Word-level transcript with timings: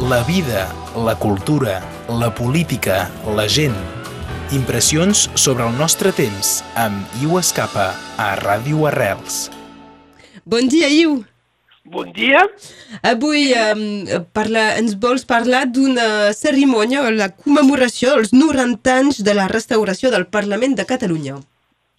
la 0.00 0.22
vida, 0.22 0.68
la 0.94 1.16
cultura, 1.18 1.80
la 2.08 2.30
política, 2.32 3.10
la 3.34 3.48
gent. 3.48 3.74
Impressions 4.54 5.26
sobre 5.34 5.66
el 5.66 5.74
nostre 5.76 6.12
temps 6.14 6.60
amb 6.78 7.02
Iu 7.18 7.34
Escapa 7.40 7.90
a 8.16 8.28
Ràdio 8.38 8.86
Arrels. 8.86 9.48
Bon 10.46 10.70
dia, 10.70 10.86
Iu. 10.86 11.24
Bon 11.82 12.12
dia. 12.14 12.44
Avui 13.02 13.50
um, 13.58 13.82
parla, 14.36 14.78
ens 14.78 14.94
vols 15.02 15.26
parlar 15.26 15.64
d'una 15.66 16.30
cerimònia, 16.36 17.02
la 17.10 17.32
commemoració 17.34 18.14
dels 18.14 18.30
90 18.32 18.94
anys 18.94 19.22
de 19.26 19.34
la 19.34 19.48
restauració 19.50 20.12
del 20.14 20.28
Parlament 20.30 20.78
de 20.78 20.86
Catalunya. 20.86 21.40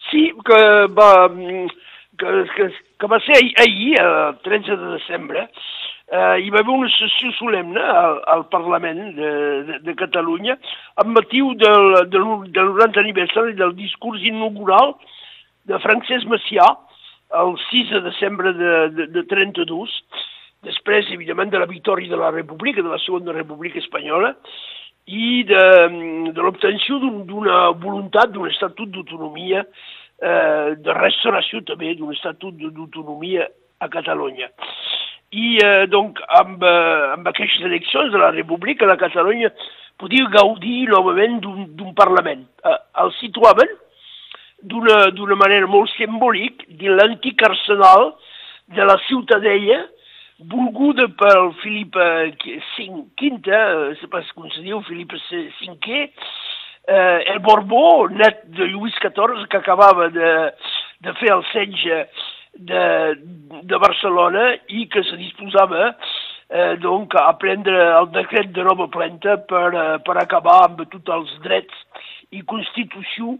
Sí, 0.07 0.29
que 0.47 0.61
va, 0.95 1.11
que, 1.27 2.31
que, 2.55 2.71
que 2.95 3.11
va 3.11 3.19
ser 3.27 3.43
ahir, 3.59 3.99
el 3.99 4.39
13 4.47 4.79
de 4.79 4.95
desembre, 4.95 5.49
eh, 5.49 5.78
hi 6.09 6.49
va 6.49 6.63
haver 6.63 6.73
una 6.73 6.89
sessió 6.89 7.29
solemne 7.37 7.81
al, 7.81 8.15
al 8.33 8.47
Parlament 8.49 9.01
de, 9.13 9.31
de, 9.67 9.79
de 9.85 9.93
Catalunya 9.95 10.55
amb 11.01 11.13
motiu 11.13 11.53
del, 11.53 11.89
del, 12.09 12.25
del 12.55 12.71
90 12.73 13.03
aniversari 13.03 13.53
del 13.59 13.75
discurs 13.77 14.23
inaugural 14.25 14.95
de 15.69 15.77
Francesc 15.83 16.25
Macià 16.31 16.65
el 17.37 17.53
6 17.69 17.91
de 17.93 18.01
desembre 18.01 18.53
de, 18.53 18.73
de, 18.89 19.07
de 19.13 19.23
32, 19.29 19.93
després, 20.65 21.11
evidentment, 21.13 21.51
de 21.53 21.61
la 21.61 21.69
victòria 21.69 22.09
de 22.09 22.17
la 22.17 22.31
República, 22.33 22.81
de 22.81 22.89
la 22.89 22.99
Segona 23.05 23.35
República 23.35 23.79
Espanyola, 23.79 24.33
i 25.05 25.43
de, 25.49 25.63
de 26.33 26.41
l'obtenció 26.41 26.99
d'una 27.01 27.69
voluntat 27.81 28.33
d'un 28.33 28.49
estatut 28.49 28.89
d'autonomia, 28.93 29.61
eh, 29.61 30.75
de 30.77 30.97
restauració 30.97 31.61
també 31.69 31.93
d'un 31.97 32.13
estatut 32.13 32.57
d'autonomia 32.57 33.47
a 33.79 33.89
Catalunya. 33.89 34.49
I, 35.31 35.57
eh, 35.61 35.87
donc, 35.87 36.19
amb, 36.27 36.63
eh, 36.63 37.11
amb 37.13 37.27
aquestes 37.27 37.65
eleccions 37.65 38.11
de 38.11 38.17
la 38.17 38.31
República, 38.31 38.85
la 38.85 38.97
Catalunya 38.97 39.51
podia 39.97 40.25
gaudir 40.33 40.87
novament 40.89 41.39
d'un 41.41 41.93
Parlament. 41.93 42.47
Eh, 42.65 42.77
el 43.03 43.13
situaven 43.19 43.69
d'una 44.61 45.35
manera 45.39 45.67
molt 45.67 45.91
simbòlic 45.95 46.65
dins 46.79 46.97
l'antic 46.97 47.41
arsenal 47.43 48.13
de 48.75 48.83
la 48.83 48.97
ciutadella 49.07 49.85
volguda 50.39 51.07
pel 51.19 51.53
Filip 51.61 51.95
V, 51.95 52.57
eh, 53.47 53.95
sé 53.99 54.07
pas 54.07 54.31
com 54.31 54.49
se 54.49 54.61
diu, 54.61 54.81
Filip 54.87 55.13
V, 55.13 56.11
eh, 56.87 57.23
el 57.31 57.39
Borbó, 57.39 58.09
net 58.09 58.43
de 58.55 58.65
Lluís 58.71 58.95
XIV, 58.99 59.47
que 59.47 59.57
acabava 59.57 60.09
de, 60.09 60.31
de 61.01 61.13
fer 61.19 61.33
el 61.35 61.43
setge 61.51 62.05
de, 62.59 62.83
de 63.63 63.77
Barcelona 63.79 64.51
i 64.67 64.87
que 64.91 65.03
se 65.07 65.15
disposava 65.17 65.93
eh, 66.49 66.75
donc, 66.77 67.15
a 67.15 67.31
prendre 67.39 67.77
el 68.01 68.09
decret 68.11 68.51
de 68.51 68.65
nova 68.67 68.89
planta 68.91 69.37
per, 69.47 69.69
eh, 69.71 69.97
per 70.03 70.17
acabar 70.19 70.59
amb 70.65 70.83
tots 70.91 71.15
els 71.15 71.31
drets 71.45 71.85
i 72.35 72.43
constitució 72.45 73.37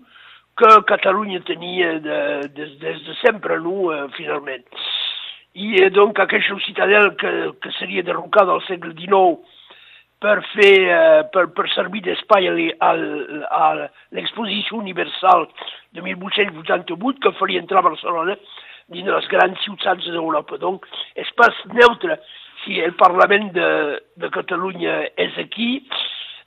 que 0.60 0.72
Catalunya 0.88 1.40
tenia 1.48 1.94
de, 2.04 2.20
des, 2.56 2.74
des 2.82 3.04
de 3.06 3.16
sempre, 3.22 3.60
no, 3.64 3.92
eh, 3.94 4.08
finalment. 4.18 4.66
I 5.56 5.76
eh, 5.84 5.90
donc 5.92 6.20
aquesta 6.20 6.58
citadel 6.66 7.16
que, 7.20 7.32
que 7.64 7.72
seria 7.80 8.04
derrocada 8.04 8.54
al 8.56 8.64
segle 8.68 8.94
XIX 8.96 9.40
per 10.20 10.40
fer, 10.52 10.74
eh, 10.92 11.22
per, 11.34 11.48
per 11.56 11.68
servir 11.74 12.04
d'espai 12.06 12.50
a 12.52 12.94
l'exposició 14.16 14.78
universal 14.78 15.48
de 15.96 16.04
1888 16.06 17.24
que 17.24 17.38
faria 17.40 17.64
entrar 17.64 17.80
a 17.82 17.90
Barcelona 17.90 18.36
dins 18.90 19.06
de 19.06 19.16
les 19.16 19.28
grans 19.32 19.66
ciutats 19.66 20.06
d'Europa. 20.12 20.58
Donc, 20.58 20.86
és 21.16 21.30
pas 21.38 21.56
neutre 21.74 22.20
si 22.64 22.80
el 22.84 22.94
Parlament 23.00 23.52
de, 23.56 23.70
de 24.20 24.30
Catalunya 24.34 25.02
és 25.18 25.38
aquí, 25.42 25.78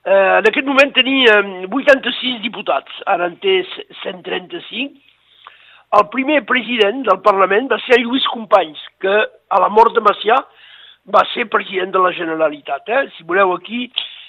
Eh, 0.04 0.38
en 0.40 0.46
aquest 0.50 0.66
moment 0.66 0.90
tenia 0.96 1.36
86 1.68 2.40
diputats, 2.42 2.94
ara 3.06 3.28
en 3.30 3.36
té 3.38 3.60
135. 4.02 4.98
El 5.94 6.08
primer 6.10 6.40
president 6.48 7.04
del 7.06 7.20
Parlament 7.22 7.68
va 7.70 7.78
ser 7.84 8.00
Lluís 8.00 8.26
Companys, 8.32 8.80
que 8.98 9.12
a 9.12 9.60
la 9.62 9.68
mort 9.70 9.94
de 9.94 10.02
Macià 10.02 10.40
va 11.14 11.22
ser 11.34 11.46
president 11.52 11.94
de 11.94 12.02
la 12.02 12.10
Generalitat. 12.16 12.88
Eh? 12.88 13.04
Si 13.14 13.28
voleu 13.28 13.54
aquí, 13.54 13.84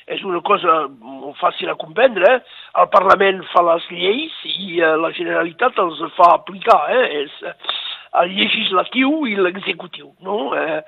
és 0.06 0.22
una 0.28 0.44
cosa 0.46 0.84
molt 0.92 1.40
fàcil 1.42 1.72
a 1.72 1.78
comprendre. 1.80 2.30
Eh? 2.36 2.62
El 2.84 2.92
Parlament 2.94 3.42
fa 3.56 3.66
les 3.72 3.90
lleis 3.96 4.36
i 4.52 4.78
eh, 4.78 4.94
la 5.00 5.10
Generalitat 5.18 5.80
els 5.82 6.04
fa 6.20 6.36
aplicar. 6.36 6.84
Eh? 7.00 7.24
És 7.24 7.40
eh, 7.50 7.56
el 8.22 8.36
legislatiu 8.38 9.26
i 9.30 9.36
l'executiu. 9.36 10.12
No? 10.22 10.54
Eh, 10.58 10.82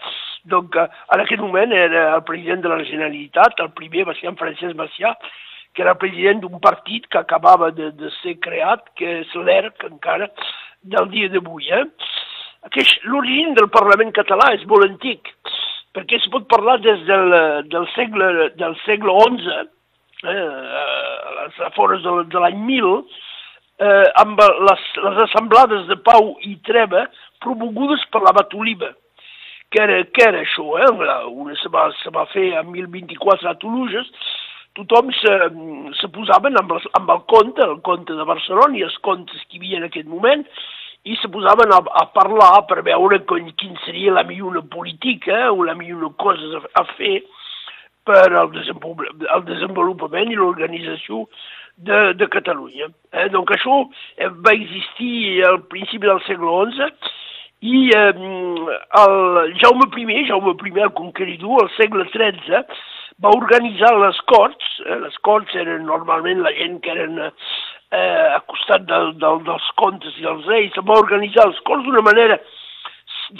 donc, 0.52 0.76
eh, 0.76 0.88
en 1.14 1.24
aquest 1.24 1.42
moment 1.42 1.74
era 1.74 2.16
el 2.16 2.24
president 2.24 2.62
de 2.64 2.70
la 2.70 2.84
Generalitat, 2.84 3.60
el 3.60 3.74
primer 3.78 4.06
va 4.10 4.16
ser 4.20 4.30
en 4.30 4.38
Francesc 4.40 4.78
Macià, 4.78 5.16
que 5.76 5.84
era 5.84 5.98
president 6.00 6.40
d'un 6.44 6.60
partit 6.64 7.08
que 7.12 7.20
acabava 7.20 7.72
de, 7.72 7.92
de 8.00 8.12
ser 8.22 8.38
creat, 8.44 8.86
que 8.96 9.20
és 9.22 9.34
l'ERC 9.36 9.88
encara, 9.90 10.30
del 10.86 11.10
dia 11.12 11.30
d'avui. 11.34 11.72
Eh? 11.74 11.84
L'origen 13.10 13.56
del 13.58 13.70
Parlament 13.74 14.14
català 14.16 14.54
és 14.56 14.64
molt 14.70 14.88
antic, 14.88 15.34
perquè 15.96 16.20
es 16.20 16.30
pot 16.32 16.48
parlar 16.52 16.80
des 16.84 17.04
del, 17.10 17.36
del, 17.72 17.88
segle, 17.96 18.50
del 18.60 18.78
segle 18.86 19.18
XI, 19.36 19.60
eh, 20.26 20.36
a 20.36 21.36
les 21.42 21.60
afores 21.68 22.04
de, 22.06 22.16
de 22.32 22.42
l'any 22.42 22.62
1000, 22.70 22.94
eh, 23.80 24.06
amb 24.22 24.40
les, 24.40 24.86
les 25.08 25.24
assemblades 25.30 25.88
de 25.90 25.98
pau 26.04 26.36
i 26.44 26.56
treva 26.68 27.08
promogudes 27.44 28.06
per 28.12 28.24
l'abat 28.24 28.54
Oliva 28.56 28.94
que 29.76 29.82
era, 29.82 30.04
que 30.06 30.24
era 30.24 30.40
això, 30.40 30.66
eh? 30.80 30.90
una 31.28 31.56
se 31.60 31.70
va, 31.74 31.90
se 32.00 32.12
va 32.16 32.26
fer 32.32 32.54
en 32.60 32.70
1024 32.72 33.50
a 33.50 33.56
Toulouse, 33.60 34.06
tothom 34.78 35.12
se, 35.18 35.34
se 36.00 36.08
posaven 36.16 36.56
amb, 36.60 36.76
les, 36.78 36.88
amb 37.00 37.12
el 37.12 37.24
conte, 37.32 37.64
el 37.66 37.82
conte 37.84 38.16
de 38.16 38.28
Barcelona 38.28 38.78
i 38.78 38.86
els 38.88 38.98
contes 39.04 39.42
que 39.50 39.58
hi 39.58 39.64
havia 39.64 39.82
en 39.82 39.88
aquest 39.90 40.08
moment, 40.12 40.46
i 41.06 41.18
se 41.22 41.30
posaven 41.30 41.74
a, 41.76 41.82
a 42.02 42.06
parlar 42.16 42.66
per 42.70 42.82
veure 42.88 43.20
con, 43.30 43.52
quin 43.60 43.76
seria 43.84 44.16
la 44.16 44.24
millor 44.26 44.64
política 44.72 45.52
o 45.52 45.68
la 45.68 45.76
millor 45.78 46.16
cosa 46.22 46.62
a, 46.62 46.82
a 46.82 46.86
fer 46.96 47.20
per 48.06 48.30
al 48.38 48.52
desenvolupament 48.54 50.32
i 50.32 50.40
l'organització 50.40 51.26
de, 51.78 52.14
de 52.14 52.28
Catalunya. 52.28 52.90
Eh? 53.14 53.30
Donc 53.34 53.52
això 53.56 53.84
eh, 54.18 54.30
va 54.30 54.56
existir 54.56 55.44
al 55.48 55.62
principi 55.72 56.08
del 56.08 56.22
segle 56.28 56.66
XI 56.72 56.90
i 57.66 57.90
eh, 57.96 58.12
el 59.02 59.56
Jaume 59.62 59.88
I, 59.98 60.26
Jaume 60.30 60.56
I 60.56 60.84
el 60.84 60.94
conqueridor, 60.94 61.64
al 61.64 61.72
segle 61.78 62.06
XIII, 62.12 62.66
va 63.24 63.32
organitzar 63.32 63.94
les 64.00 64.20
corts, 64.32 64.68
eh, 64.86 65.00
les 65.06 65.16
corts 65.24 65.56
eren 65.56 65.86
normalment 65.88 66.44
la 66.44 66.52
gent 66.58 66.82
que 66.84 66.92
eren 66.92 67.22
eh, 67.24 68.28
a 68.36 68.42
costat 68.52 68.86
del, 68.90 69.14
del, 69.22 69.42
dels 69.48 69.72
contes 69.80 70.20
i 70.20 70.28
dels 70.28 70.46
reis, 70.52 70.78
va 70.84 71.00
organitzar 71.00 71.48
les 71.50 71.62
corts 71.68 71.86
d'una 71.88 72.04
manera, 72.06 72.40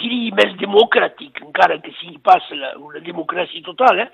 diria, 0.00 0.34
més 0.40 0.56
democràtica, 0.60 1.44
encara 1.44 1.78
que 1.84 1.92
sigui 2.00 2.18
pas 2.24 2.44
una 2.56 3.04
democràcia 3.04 3.62
total, 3.68 4.00
eh, 4.06 4.10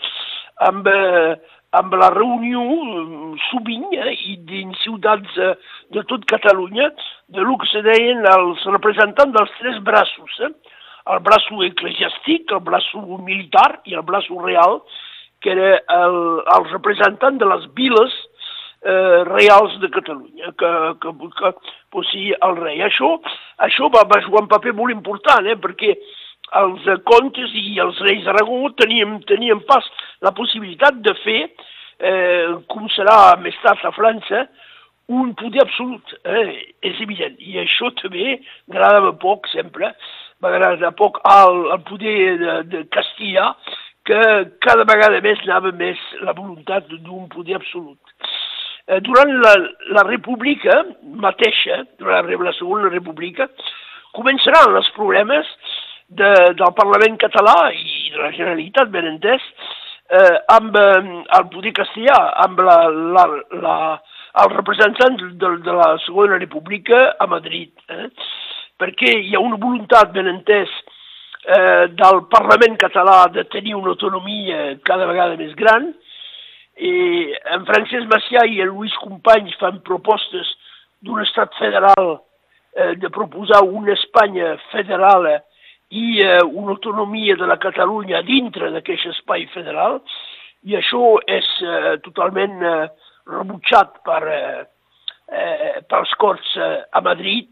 amb, 0.68 0.86
eh, 0.90 1.36
amb 1.78 1.94
la 1.96 2.10
reunió 2.12 2.62
mm, 2.62 3.36
sovint 3.48 3.88
eh, 3.96 4.12
i 4.28 4.36
dins 4.48 4.80
ciutats 4.84 5.38
eh, 5.40 5.54
de 5.96 6.04
tot 6.10 6.26
Catalunya 6.28 6.90
de 7.32 7.44
lo 7.46 7.56
que 7.60 7.68
se 7.70 7.80
deien 7.86 8.24
els 8.28 8.64
representants 8.68 9.32
dels 9.36 9.54
tres 9.60 9.78
braços, 9.86 10.36
eh? 10.44 10.52
el 11.12 11.22
braço 11.24 11.62
eclesiàstic, 11.66 12.52
el 12.52 12.60
braço 12.66 13.00
militar 13.24 13.80
i 13.88 13.96
el 13.98 14.04
braço 14.06 14.38
real, 14.44 14.82
que 15.42 15.50
era 15.50 15.80
el, 15.96 16.18
el 16.56 16.68
representant 16.70 17.40
de 17.40 17.48
les 17.50 17.64
viles 17.74 18.12
eh, 18.84 19.22
reals 19.32 19.78
de 19.82 19.90
Catalunya, 19.96 20.52
que, 20.58 20.72
que, 21.02 21.14
que 21.40 21.52
possia 21.90 22.38
el 22.46 22.60
rei. 22.60 22.82
Això, 22.86 23.16
això 23.66 23.88
va, 23.94 24.04
va 24.12 24.22
jugar 24.22 24.44
un 24.44 24.52
paper 24.52 24.76
molt 24.78 24.94
important, 24.94 25.48
eh? 25.48 25.58
perquè 25.58 25.96
els 26.60 26.88
contes 27.08 27.54
i 27.56 27.78
els 27.82 28.00
reis 28.04 28.24
d'Aragó 28.26 28.72
tenien, 28.80 29.18
tenien 29.28 29.62
pas 29.68 29.86
la 30.24 30.32
possibilitat 30.36 31.00
de 31.04 31.14
fer, 31.22 31.40
eh, 31.98 32.48
com 32.68 32.88
serà 32.96 33.36
més 33.40 33.56
tard 33.64 33.84
a 33.88 33.92
França, 33.96 34.46
un 35.12 35.32
poder 35.34 35.62
absolut, 35.64 36.14
eh? 36.24 36.74
és 36.84 37.00
evident. 37.04 37.36
I 37.40 37.58
això 37.62 37.90
també 38.00 38.36
agradava 38.70 39.12
poc, 39.20 39.48
sempre, 39.52 39.92
m'agradava 40.42 40.92
poc 40.98 41.20
al, 41.28 41.64
al 41.74 41.82
poder 41.88 42.16
de, 42.40 42.54
de 42.70 42.84
Castilla, 42.94 43.52
que 44.06 44.20
cada 44.64 44.86
vegada 44.88 45.20
més 45.22 45.42
anava 45.44 45.70
més 45.78 46.00
la 46.26 46.34
voluntat 46.34 46.88
d'un 46.90 47.28
poder 47.30 47.58
absolut. 47.58 48.00
Eh, 48.88 48.98
durant 49.04 49.30
la, 49.44 49.54
la 49.94 50.06
república 50.08 50.80
mateixa, 51.02 51.82
durant 52.00 52.26
la, 52.26 52.40
la 52.48 52.56
segona 52.58 52.90
república, 52.90 53.46
començaran 54.16 54.76
els 54.76 54.90
problemes 54.96 55.48
de, 56.18 56.32
del 56.58 56.74
Parlament 56.76 57.18
català 57.20 57.56
i 57.72 58.10
de 58.12 58.20
la 58.20 58.30
Generalitat, 58.36 58.90
ben 58.92 59.08
entès, 59.14 59.44
eh, 60.12 60.38
amb 60.54 60.76
eh, 60.76 61.02
el 61.38 61.48
poder 61.52 61.72
castellà, 61.76 62.18
amb 62.44 62.62
la, 62.66 62.78
la, 63.16 63.26
la, 63.64 63.76
els 64.44 64.56
representants 64.56 65.26
de, 65.40 65.52
de 65.66 65.76
la 65.78 65.92
Segona 66.06 66.38
República 66.40 67.04
a 67.18 67.28
Madrid, 67.30 67.72
eh? 67.88 68.08
perquè 68.80 69.12
hi 69.18 69.36
ha 69.36 69.42
una 69.44 69.60
voluntat 69.60 70.12
ben 70.14 70.28
entès 70.30 70.70
eh, 70.72 71.88
del 71.92 72.24
Parlament 72.32 72.78
català 72.80 73.26
de 73.32 73.46
tenir 73.52 73.76
una 73.78 73.94
autonomia 73.94 74.72
cada 74.88 75.06
vegada 75.10 75.38
més 75.40 75.54
gran, 75.58 75.92
i 76.82 76.92
en 77.52 77.66
Francesc 77.68 78.08
Macià 78.10 78.46
i 78.48 78.62
en 78.64 78.72
Lluís 78.72 78.94
Companys 79.02 79.54
fan 79.60 79.82
propostes 79.86 80.48
d'un 81.04 81.20
estat 81.22 81.52
federal, 81.60 82.14
eh, 82.76 82.94
de 82.96 83.10
proposar 83.12 83.62
una 83.64 83.92
Espanya 83.92 84.56
federal 84.70 85.28
i 85.92 86.20
eh, 86.24 86.40
una 86.42 86.72
autonomia 86.72 87.36
de 87.36 87.46
la 87.46 87.58
Catalunya 87.60 88.22
dintre 88.24 88.70
d'aquest 88.72 89.10
espai 89.12 89.44
federal, 89.52 90.00
i 90.64 90.76
això 90.78 91.18
és 91.28 91.48
eh, 91.60 91.96
totalment 92.06 92.62
eh, 92.64 92.86
rebutjat 93.28 93.98
per, 94.06 94.22
eh, 94.32 94.62
eh, 95.28 95.82
pels 95.88 96.14
Corts 96.22 96.54
eh, 96.56 96.78
a 96.92 97.02
Madrid, 97.04 97.50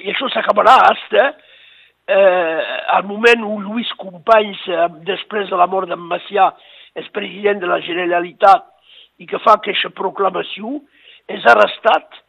i 0.00 0.12
això 0.12 0.28
s'acabarà 0.32 0.76
hasta 0.88 1.30
eh, 2.10 2.60
al 2.96 3.06
moment 3.08 3.44
on 3.46 3.64
Lluís 3.64 3.90
Companys, 4.00 4.60
eh, 4.68 4.88
després 5.08 5.48
de 5.48 5.56
la 5.56 5.68
mort 5.70 5.88
d'en 5.88 6.00
Macià, 6.10 6.50
és 6.98 7.08
president 7.14 7.60
de 7.62 7.70
la 7.70 7.80
Generalitat 7.86 8.66
i 9.22 9.28
que 9.30 9.40
fa 9.44 9.56
aquesta 9.58 9.92
proclamació, 9.96 10.80
és 11.30 11.44
arrestat 11.46 12.20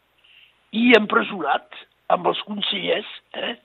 i 0.77 0.91
empresonat 0.97 1.81
amb 2.13 2.27
els 2.31 2.41
consellers. 2.47 3.07
Eh? 3.33 3.55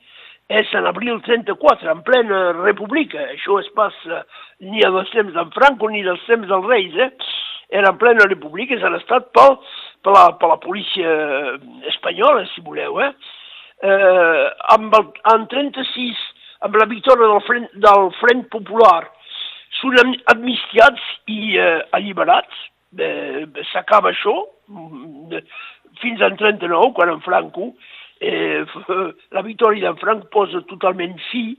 És 0.46 0.70
en 0.78 0.86
abril 0.86 1.18
34, 1.26 1.90
en 1.90 2.02
plena 2.06 2.40
república. 2.60 3.24
Això 3.32 3.58
es 3.58 3.70
passa 3.74 4.22
ni 4.62 4.84
a 4.86 4.92
dels 4.94 5.10
temps 5.14 5.34
d'en 5.34 5.50
Franco 5.56 5.90
ni 5.90 6.04
dels 6.06 6.22
temps 6.28 6.46
dels 6.46 6.68
reis. 6.70 6.94
Eh? 6.94 7.10
Era 7.80 7.90
en 7.90 7.98
plena 7.98 8.28
república, 8.30 8.76
és 8.76 8.84
arrestat 8.86 9.32
pel, 9.34 9.58
per, 10.06 10.14
la, 10.14 10.28
per 10.38 10.52
la 10.52 10.60
policia 10.62 11.16
espanyola, 11.90 12.46
si 12.52 12.62
voleu. 12.62 13.00
Eh? 13.02 13.10
eh, 13.82 14.46
amb 14.72 14.94
el, 14.96 15.10
en 15.32 15.46
36, 15.52 16.22
amb 16.66 16.78
la 16.80 16.88
victòria 16.90 17.28
del 17.32 17.42
Front, 17.46 17.68
del 17.86 18.08
Front 18.20 18.46
Popular, 18.52 19.02
són 19.80 20.16
amnistiats 20.32 21.02
i 21.32 21.56
eh, 21.60 21.82
alliberats. 21.96 22.64
Eh, 22.96 23.44
S'acaba 23.72 24.12
això, 24.12 24.34
mm, 24.70 25.42
fins 26.00 26.22
en 26.24 26.38
39, 26.40 26.92
quan 26.96 27.12
en 27.12 27.20
Franco, 27.24 27.72
eh, 28.20 28.64
la 29.30 29.42
victòria 29.42 29.88
d'en 29.88 30.00
Franco 30.00 30.28
posa 30.32 30.62
totalment 30.70 31.16
fi 31.30 31.56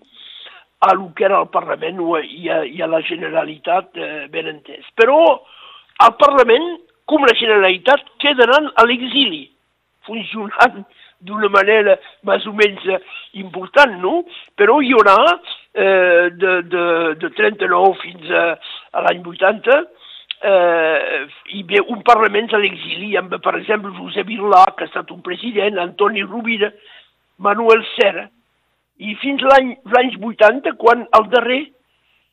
a 0.79 0.93
lo 0.93 1.11
que 1.15 1.25
era 1.25 1.39
el 1.41 1.49
Parlament 1.49 1.99
i 2.23 2.49
a, 2.49 2.63
i 2.65 2.81
a 2.81 2.87
la 2.87 3.01
Generalitat 3.01 3.97
eh, 3.97 4.27
ben 4.29 4.47
entès. 4.51 4.85
Però 4.95 5.17
el 6.05 6.13
Parlament, 6.21 6.67
com 7.09 7.25
la 7.25 7.35
Generalitat, 7.37 8.05
quedaran 8.21 8.69
a 8.75 8.85
l'exili, 8.85 9.47
funcionant 10.05 10.85
d'una 11.25 11.49
manera 11.49 11.97
més 12.29 12.45
o 12.45 12.53
menys 12.53 12.83
important, 13.33 13.95
no? 14.03 14.21
Però 14.55 14.77
hi 14.81 14.93
haurà 14.93 15.17
eh, 15.33 16.29
de, 16.29 16.59
de, 16.69 16.83
de 17.23 17.31
39 17.39 17.95
fins 18.03 18.29
a, 18.29 18.43
a 18.93 19.05
l'any 19.07 19.23
80 19.25 19.79
eh, 20.43 21.27
hi 21.53 21.63
ve 21.63 21.81
un 21.93 22.03
Parlament 22.05 22.53
a 22.53 22.61
l'exili 22.61 23.15
amb, 23.17 23.33
per 23.43 23.55
exemple, 23.59 23.93
Josep 23.97 24.29
Irlà, 24.33 24.63
que 24.75 24.85
ha 24.85 24.91
estat 24.91 25.11
un 25.13 25.21
president, 25.25 25.79
Antoni 25.81 26.23
Rovira, 26.25 26.71
Manuel 27.43 27.83
Serra, 27.95 28.27
i 28.97 29.13
fins 29.21 29.43
l'any 29.45 29.75
l'any 29.93 30.15
80, 30.17 30.73
quan 30.81 31.05
el 31.17 31.27
darrer 31.33 31.61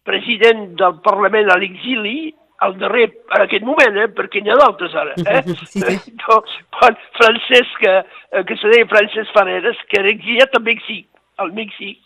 president 0.04 0.72
del 0.80 1.00
Parlament 1.04 1.50
a 1.52 1.58
l'exili 1.60 2.32
el 2.64 2.78
darrer, 2.78 3.08
en 3.34 3.42
aquest 3.42 3.64
moment, 3.66 3.96
eh, 3.98 4.08
perquè 4.14 4.40
n'hi 4.40 4.52
ha 4.52 4.56
d'altres 4.60 4.94
ara, 4.96 5.14
eh? 5.20 5.42
Sí, 5.72 5.82
sí. 5.82 6.14
Quan 6.78 6.96
Francesc, 7.18 7.82
eh, 7.90 8.44
que 8.48 8.56
se 8.60 8.70
deia 8.72 8.88
Francesc 8.88 9.34
Fareres, 9.36 9.80
que 9.90 10.00
era 10.00 10.12
exiliat 10.12 10.54
a 10.56 10.62
Mèxic, 10.64 11.08
al 11.42 11.52
Mèxic, 11.56 11.98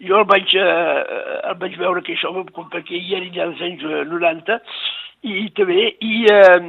jo 0.00 0.18
el 0.18 0.26
vaig, 0.30 0.54
eh, 0.58 1.04
el 1.50 1.56
vaig 1.60 1.78
veure 1.78 2.02
que 2.02 2.14
això, 2.14 2.32
hi 2.90 3.14
era 3.14 3.32
ja 3.34 3.46
als 3.46 3.62
anys 3.62 3.82
90, 4.10 4.60
i 5.24 5.48
també, 5.56 5.88
i 6.04 6.24
eh, 6.30 6.60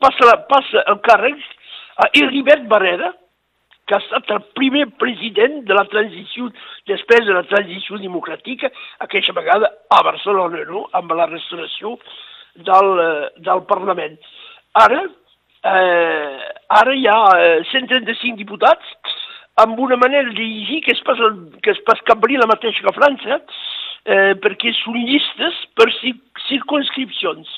passa, 0.00 0.28
la, 0.28 0.36
passa 0.48 0.84
el 0.90 0.98
càrrec 1.06 1.38
a 2.02 2.08
Heribert 2.12 2.66
Barrera, 2.68 3.12
que 3.86 3.96
ha 3.96 4.00
estat 4.02 4.30
el 4.30 4.42
primer 4.56 4.86
president 5.00 5.62
de 5.66 5.74
la 5.74 5.84
transició, 5.90 6.50
després 6.88 7.26
de 7.26 7.34
la 7.34 7.42
transició 7.50 7.98
democràtica, 8.00 8.70
aquesta 9.04 9.34
vegada 9.36 9.72
a 9.90 10.02
Barcelona, 10.06 10.62
no?, 10.68 10.86
amb 10.98 11.14
la 11.18 11.26
restauració 11.30 11.96
del, 12.54 12.92
eh, 13.02 13.28
del 13.48 13.64
Parlament. 13.68 14.18
Ara, 14.84 15.02
eh, 15.72 16.52
ara 16.78 16.94
hi 16.94 17.08
ha 17.10 17.18
135 17.72 18.32
eh, 18.32 18.36
diputats 18.38 18.94
amb 19.60 19.78
una 19.78 19.96
manera 19.96 20.30
de 20.30 20.44
llegir 20.44 20.80
que 20.82 20.92
es 20.92 21.02
passa, 21.04 21.28
que 21.62 21.74
es 21.74 21.80
passa 21.86 22.06
canviar 22.08 22.40
la 22.40 22.50
mateixa 22.50 22.82
que 22.82 22.90
a 22.90 22.96
França, 22.96 23.40
eh, 24.04 24.32
perquè 24.42 24.72
són 24.80 24.96
llistes 25.04 25.58
per 25.76 25.90
circunscripcions. 26.48 27.50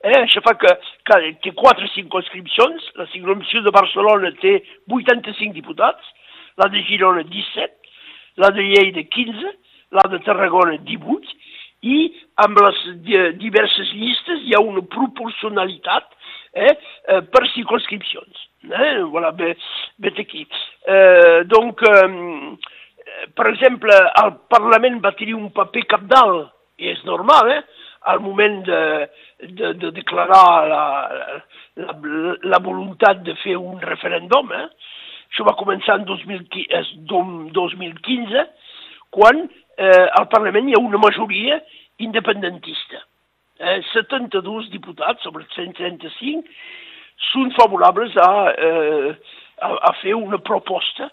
Eh, 0.00 0.16
això 0.22 0.40
fa 0.44 0.54
que, 0.56 0.70
que 1.04 1.18
té 1.44 1.52
quatre 1.56 1.88
circunscripcions, 1.94 2.92
la 2.96 3.08
circunscripció 3.12 3.64
de 3.66 3.74
Barcelona 3.74 4.30
té 4.40 4.54
85 4.88 5.52
diputats, 5.58 6.14
la 6.56 6.70
de 6.72 6.82
Girona 6.88 7.26
17, 7.26 7.92
la 8.40 8.50
de 8.54 8.64
Lleida 8.64 9.02
15, 9.02 9.52
la 9.98 10.06
de 10.08 10.20
Tarragona 10.24 10.78
18 10.86 11.38
i 11.90 11.98
amb 12.44 12.58
les 12.60 12.80
diverses 13.40 13.92
llistes 13.96 14.42
hi 14.44 14.54
ha 14.54 14.60
una 14.60 14.82
proporcionalitat 14.94 16.08
eh, 16.52 16.78
eh, 17.08 17.22
per 17.22 17.46
circunscripcions. 17.54 18.48
Eh? 18.70 19.00
Voilà, 19.10 19.32
vet 19.32 20.18
aquí. 20.18 20.46
Eh, 20.86 21.44
donc, 21.44 21.82
eh, 21.82 23.28
per 23.34 23.46
exemple, 23.52 23.94
el 24.24 24.34
Parlament 24.48 25.00
va 25.04 25.16
tenir 25.18 25.34
un 25.34 25.50
paper 25.54 25.84
capdalt, 25.86 26.50
i 26.80 26.88
és 26.88 27.02
normal, 27.04 27.50
eh? 27.52 27.62
al 28.08 28.22
moment 28.24 28.62
de, 28.64 29.08
de, 29.44 29.74
de 29.76 29.90
declarar 29.92 30.68
la, 30.68 30.84
la, 31.76 31.96
la 32.40 32.58
voluntat 32.64 33.20
de 33.26 33.34
fer 33.42 33.56
un 33.58 33.80
referèndum. 33.84 34.52
Eh? 34.56 34.68
Això 35.30 35.44
va 35.46 35.54
començar 35.58 35.98
en 36.00 36.06
2015, 36.08 38.46
quan 39.14 39.36
eh, 39.44 40.08
al 40.16 40.26
Parlament 40.32 40.68
hi 40.68 40.74
ha 40.78 40.82
una 40.82 40.98
majoria 41.02 41.60
independentista. 42.00 42.98
Eh, 43.60 43.80
72 43.92 44.70
diputats 44.72 45.20
sobre 45.26 45.44
135 45.52 46.48
són 47.30 47.50
favorables 47.58 48.14
a, 48.16 48.30
eh, 48.56 49.10
a, 49.60 49.68
a 49.90 49.92
fer 50.00 50.14
una 50.16 50.40
proposta 50.40 51.10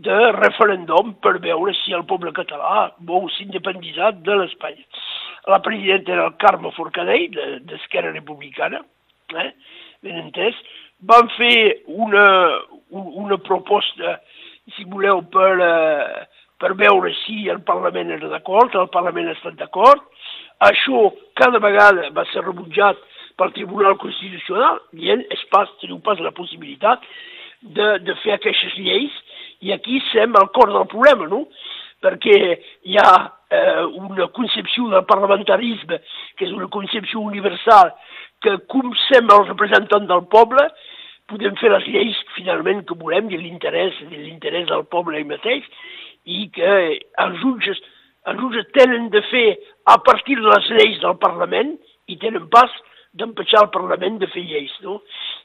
de 0.00 0.18
referèndum 0.36 1.12
per 1.20 1.34
veure 1.44 1.74
si 1.82 1.92
el 1.92 2.06
poble 2.08 2.32
català 2.32 2.86
vol 3.08 3.28
s'independitzar 3.34 4.14
de 4.24 4.38
l'Espanya. 4.38 4.86
La 5.50 5.60
presidenta 5.64 6.14
era 6.14 6.26
el 6.30 6.36
Carme 6.40 6.72
Forcadell, 6.76 7.36
d'Esquerra 7.68 8.12
Republicana, 8.14 8.80
eh? 9.36 9.50
ben 10.04 10.22
entès. 10.24 10.56
Van 11.04 11.28
fer 11.36 11.82
una, 11.88 12.26
una 12.90 13.38
proposta, 13.44 14.18
si 14.76 14.84
voleu, 14.88 15.22
per, 15.32 15.52
eh, 15.64 16.26
per 16.60 16.74
veure 16.80 17.12
si 17.24 17.48
el 17.48 17.62
Parlament 17.66 18.12
era 18.16 18.28
d'acord, 18.32 18.76
el 18.76 18.92
Parlament 18.92 19.28
ha 19.28 19.36
estat 19.38 19.56
d'acord. 19.60 20.04
Això 20.68 21.08
cada 21.40 21.60
vegada 21.62 22.10
va 22.16 22.26
ser 22.32 22.44
rebutjat 22.44 22.98
pel 23.40 23.52
Tribunal 23.56 23.96
Constitucional, 24.00 24.80
dient 24.92 25.24
es 25.32 25.42
pas, 25.52 25.70
teniu 25.80 26.00
pas 26.04 26.20
la 26.20 26.34
possibilitat 26.36 27.04
de, 27.62 27.98
de 28.04 28.16
fer 28.24 28.36
aquestes 28.36 28.76
lleis, 28.76 29.14
i 29.64 29.72
aquí 29.72 30.00
sem 30.10 30.36
el 30.36 30.48
cor 30.56 30.72
del 30.72 30.88
problema, 30.88 31.28
no? 31.28 31.46
perquè 32.00 32.36
hi 32.88 32.96
ha 32.96 33.10
eh, 33.52 33.82
una 33.84 34.28
concepció 34.36 34.88
del 34.88 35.04
parlamentarisme, 35.08 36.00
que 36.36 36.46
és 36.46 36.52
una 36.56 36.68
concepció 36.72 37.20
universal, 37.20 37.92
que 38.40 38.56
com 38.72 38.94
sem 39.08 39.28
el 39.28 39.46
representant 39.50 40.08
del 40.08 40.24
poble, 40.32 40.64
podem 41.30 41.56
fer 41.60 41.70
les 41.72 41.86
lleis 41.92 42.20
finalment 42.34 42.82
que 42.88 42.96
volem 42.98 43.28
de 43.30 43.38
l'interès 43.38 43.96
de 44.08 44.16
l'interès 44.16 44.66
del 44.70 44.86
poble 44.90 45.20
ell 45.20 45.28
mateix 45.28 45.66
i 46.26 46.48
que 46.54 46.72
els 47.22 47.36
jutges, 47.42 47.78
els 48.30 48.40
jutges 48.40 48.72
tenen 48.76 49.08
de 49.14 49.22
fer 49.28 49.46
a 49.90 49.98
partir 50.06 50.36
de 50.38 50.46
les 50.46 50.70
lleis 50.70 51.00
del 51.02 51.18
Parlament 51.18 51.74
i 52.10 52.16
tenen 52.22 52.46
pas 52.52 52.70
d'empatxar 53.18 53.64
el 53.64 53.70
Parlament 53.74 54.20
de 54.22 54.28
fer 54.30 54.44
lleis. 54.46 54.72
No? 54.84 55.00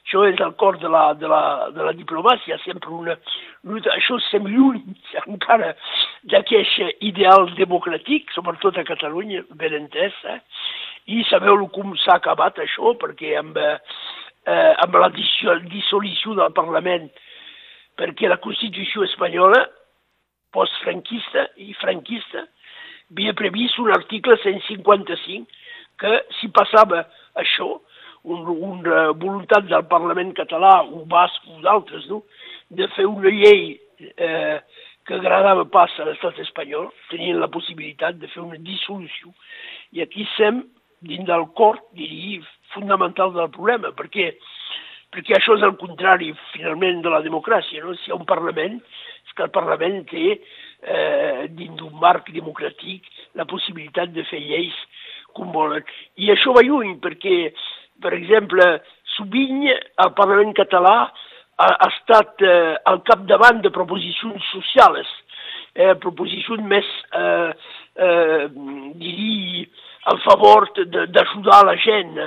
Això 0.06 0.22
és 0.28 0.38
el 0.44 0.52
cor 0.60 0.78
de 0.78 0.90
la, 0.92 1.04
de 1.18 1.26
la, 1.30 1.42
de 1.74 1.82
la 1.82 1.94
diplomàcia, 1.98 2.58
sempre 2.62 2.92
una 2.94 3.16
lluita. 3.66 3.90
Això 3.96 4.20
estem 4.22 4.46
lluny 4.46 4.82
encara 5.26 5.72
d'aquest 6.30 7.02
ideal 7.08 7.50
democràtic, 7.58 8.30
sobretot 8.36 8.78
a 8.78 8.86
Catalunya, 8.86 9.42
ben 9.58 9.74
entès, 9.82 10.14
eh? 10.30 10.38
i 11.10 11.22
sabeu 11.26 11.66
com 11.74 11.94
s'ha 12.02 12.20
acabat 12.20 12.58
això, 12.62 12.94
perquè 13.02 13.34
amb, 13.38 13.58
eh, 13.58 14.72
amb 14.82 15.00
la 15.02 15.10
dissolució 15.14 16.38
del 16.38 16.54
Parlament, 16.54 17.10
perquè 17.98 18.30
la 18.30 18.42
Constitució 18.42 19.06
espanyola, 19.06 19.64
postfranquista 20.54 21.48
i 21.62 21.74
franquista, 21.82 22.46
havia 23.12 23.34
previst 23.38 23.78
un 23.78 23.92
article 23.94 24.36
155 24.42 25.46
que 26.00 26.12
si 26.40 26.50
passava 26.52 27.06
això, 27.40 27.68
un, 28.26 28.42
una 28.46 29.10
voluntat 29.12 29.68
del 29.70 29.86
Parlament 29.90 30.34
català, 30.36 30.80
o 30.82 31.04
basc 31.08 31.46
o 31.52 31.60
d'altres, 31.64 32.08
no? 32.10 32.24
de 32.68 32.88
fer 32.96 33.06
una 33.06 33.30
llei 33.30 33.76
eh, 34.16 34.58
que 35.06 35.14
agradava 35.14 35.64
pas 35.70 35.92
a 36.00 36.08
l'estat 36.08 36.40
espanyol, 36.42 36.90
tenien 37.12 37.38
la 37.40 37.50
possibilitat 37.52 38.18
de 38.18 38.28
fer 38.32 38.42
una 38.42 38.58
dissolució. 38.58 39.30
I 39.94 40.02
aquí 40.02 40.26
sem 40.34 40.64
dins 41.06 41.26
del 41.28 41.46
cor, 41.54 41.78
diria, 41.94 42.42
fonamental 42.74 43.32
del 43.36 43.52
problema, 43.54 43.92
perquè, 43.96 44.32
perquè 45.14 45.36
això 45.36 45.54
és 45.56 45.64
el 45.66 45.76
contrari, 45.78 46.32
finalment, 46.56 47.04
de 47.04 47.12
la 47.12 47.22
democràcia. 47.24 47.84
No? 47.84 47.94
Si 47.94 48.10
hi 48.10 48.14
ha 48.14 48.18
un 48.18 48.26
Parlament, 48.28 48.80
és 49.22 49.36
que 49.36 49.46
el 49.46 49.54
Parlament 49.54 50.02
té, 50.10 50.40
eh, 50.82 51.46
dins 51.48 51.76
d'un 51.78 51.94
marc 52.00 52.30
democràtic, 52.34 53.06
la 53.34 53.46
possibilitat 53.48 54.12
de 54.14 54.24
fer 54.30 54.40
lleis 54.42 54.76
com 55.36 55.52
volen. 55.52 55.84
I 56.20 56.32
això 56.34 56.54
va 56.56 56.64
lluny, 56.64 56.96
perquè, 57.02 57.52
per 58.02 58.14
exemple, 58.16 58.66
sovint 59.16 59.64
el 59.68 60.12
Parlament 60.18 60.54
català 60.56 60.96
ha, 61.04 61.68
ha 61.68 61.88
estat 61.88 62.44
eh, 62.44 62.76
al 62.88 63.02
capdavant 63.08 63.62
de 63.64 63.72
proposicions 63.74 64.52
socials, 64.52 65.08
eh, 65.76 65.94
proposicions 66.02 66.64
més, 66.68 66.88
eh, 67.16 67.52
eh, 68.06 68.46
diria, 69.00 69.66
al 70.06 70.20
favor 70.22 70.68
d'ajudar 70.76 71.64
la 71.66 71.74
gent. 71.82 72.20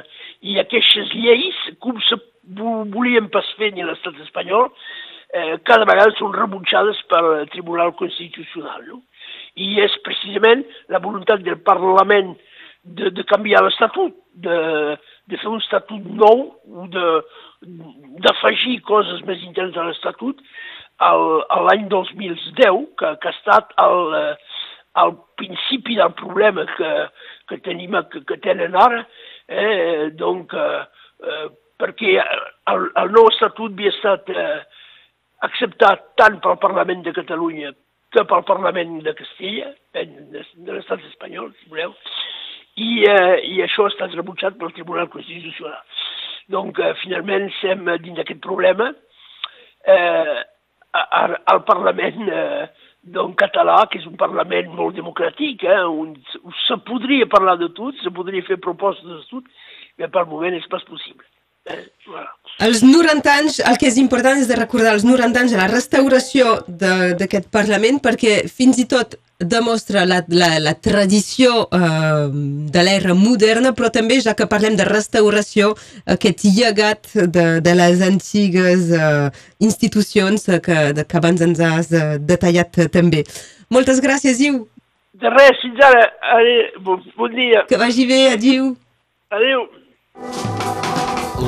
I 0.43 0.57
aquestes 0.59 1.13
lleis, 1.15 1.59
com 1.79 1.99
se 2.03 2.17
volien 2.59 3.29
pas 3.31 3.47
fer 3.59 3.71
ni 3.71 3.85
l'estat 3.85 4.17
espanyol, 4.25 4.67
eh, 5.33 5.57
cada 5.67 5.87
vegada 5.89 6.13
són 6.17 6.33
rebutjades 6.35 6.99
pel 7.11 7.47
Tribunal 7.53 7.93
Constitucional. 7.99 8.85
No? 8.87 9.01
I 9.59 9.81
és 9.83 9.95
precisament 10.05 10.63
la 10.93 11.01
voluntat 11.03 11.43
del 11.45 11.59
Parlament 11.65 12.35
de, 12.83 13.11
de 13.11 13.25
canviar 13.27 13.63
l'estatut, 13.63 14.15
de, 14.33 14.59
de 15.29 15.37
fer 15.37 15.49
un 15.51 15.61
estatut 15.61 16.05
nou, 16.15 16.45
d'afegir 18.25 18.79
coses 18.87 19.21
més 19.27 19.41
internes 19.45 19.77
a 19.77 19.87
l'estatut, 19.89 20.39
l'any 20.99 21.87
2010, 21.91 22.85
que, 22.99 23.11
que 23.21 23.29
ha 23.29 23.35
estat 23.35 23.73
el, 23.83 24.15
el 25.03 25.15
principi 25.39 25.97
del 25.99 26.15
problema 26.19 26.65
que, 26.75 26.91
que 27.51 27.59
tenim, 27.67 27.95
que, 28.11 28.23
que 28.27 28.39
tenen 28.43 28.75
ara, 28.75 29.05
eh, 29.47 30.09
donc, 30.19 30.53
eh, 30.55 31.45
perquè 31.79 32.17
el, 32.19 32.89
el 32.99 33.15
nou 33.15 33.29
estatut 33.31 33.73
havia 33.75 33.93
estat 33.95 34.31
eh, 34.33 34.59
acceptat 35.45 36.11
tant 36.19 36.39
pel 36.43 36.59
Parlament 36.61 37.05
de 37.05 37.13
Catalunya 37.15 37.73
que 38.13 38.25
pel 38.25 38.43
Parlament 38.47 38.99
de 39.05 39.13
Castella, 39.17 39.71
de, 39.93 40.05
de 40.33 40.75
l'estat 40.75 41.03
espanyol, 41.11 41.51
si 41.59 41.69
voleu, 41.69 41.93
i, 42.79 42.89
eh, 43.05 43.37
i 43.51 43.61
això 43.65 43.85
ha 43.85 43.93
estat 43.93 44.15
rebutjat 44.17 44.57
pel 44.57 44.73
Tribunal 44.73 45.09
Constitucional. 45.13 45.81
Donc, 46.49 46.79
eh, 46.81 46.95
finalment, 47.03 47.49
estem 47.51 47.85
dins 48.01 48.17
d'aquest 48.17 48.41
problema. 48.41 48.89
Eh, 49.85 50.39
al 51.53 51.63
Parlament 51.67 52.29
eh, 52.33 52.67
d'un 53.13 53.35
català, 53.37 53.83
que 53.91 53.99
és 54.01 54.07
un 54.09 54.17
Parlament 54.17 54.71
molt 54.73 54.97
democràtic, 54.97 55.63
eh, 55.69 55.83
on, 55.85 56.15
se 56.65 56.79
podria 56.87 57.29
parlar 57.29 57.59
de 57.61 57.69
tot, 57.77 57.97
se 58.01 58.11
podria 58.15 58.45
fer 58.47 58.57
propostes 58.63 59.05
de 59.05 59.21
tot, 59.29 59.51
però 59.99 60.09
per 60.15 60.25
moment 60.31 60.57
és 60.57 60.67
pas 60.71 60.83
possible. 60.89 61.25
Eh. 61.69 61.83
Els 62.59 62.81
90 62.83 63.31
anys, 63.31 63.61
el 63.63 63.77
que 63.79 63.87
és 63.87 63.97
important 64.01 64.39
és 64.41 64.49
de 64.49 64.57
recordar 64.59 64.91
els 64.97 65.05
90 65.07 65.39
anys 65.39 65.55
de 65.55 65.59
la 65.61 65.69
restauració 65.71 66.57
d'aquest 66.67 67.47
Parlament 67.55 68.01
perquè 68.03 68.41
fins 68.51 68.81
i 68.83 68.85
tot 68.89 69.15
demostra 69.39 70.03
la, 70.03 70.17
la, 70.27 70.49
la 70.59 70.73
tradició 70.75 71.69
eh, 71.71 72.27
de 72.75 72.83
l'era 72.83 73.15
moderna, 73.15 73.71
però 73.71 73.87
també, 73.95 74.19
ja 74.19 74.35
que 74.35 74.49
parlem 74.51 74.75
de 74.75 74.83
restauració, 74.83 75.71
aquest 76.03 76.43
llegat 76.43 77.07
de, 77.15 77.47
de 77.63 77.77
les 77.79 78.03
antigues 78.03 78.91
eh, 78.91 79.31
institucions 79.63 80.49
que, 80.59 80.81
de, 80.99 81.07
que 81.07 81.21
abans 81.23 81.47
ens 81.47 81.63
has 81.63 81.93
eh, 81.95 82.17
detallat 82.19 82.83
també. 82.91 83.23
Moltes 83.71 84.03
gràcies, 84.03 84.43
Iu. 84.43 84.65
De 85.19 85.31
res, 85.31 85.63
fins 85.63 85.79
ara. 85.87 86.09
Adéu, 86.35 86.79
bon, 86.83 87.03
bon 87.15 87.35
dia. 87.35 87.63
Que 87.71 87.79
vagi 87.79 88.07
bé, 88.11 88.25
adiu. 88.35 88.73
Adéu. 89.31 89.69